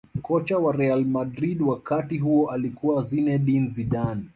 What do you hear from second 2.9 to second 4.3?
zinedine zidane